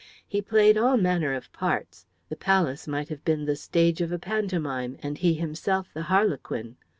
He 0.27 0.41
played 0.41 0.79
all 0.79 0.97
manner 0.97 1.35
of 1.35 1.53
parts; 1.53 2.07
the 2.27 2.35
palace 2.35 2.87
might 2.87 3.09
have 3.09 3.23
been 3.23 3.45
the 3.45 3.55
stage 3.55 4.01
of 4.01 4.11
a 4.11 4.17
pantomime 4.17 4.97
and 5.03 5.15
himself 5.19 5.93
the 5.93 6.01
harlequin. 6.09 6.75